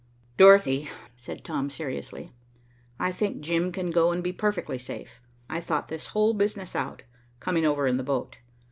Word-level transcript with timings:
"Dorothy," 0.35 0.89
said 1.15 1.43
Tom 1.45 1.69
seriously, 1.69 2.31
"I 2.99 3.11
think 3.11 3.41
Jim 3.41 3.71
can 3.71 3.91
go 3.91 4.09
and 4.11 4.23
be 4.23 4.33
perfectly 4.33 4.79
safe. 4.79 5.21
I 5.47 5.59
thought 5.59 5.89
this 5.89 6.07
whole 6.07 6.33
business 6.33 6.75
out, 6.75 7.03
coming 7.39 7.67
over 7.67 7.85
in 7.85 7.97
the 7.97 8.03
boat. 8.03 8.39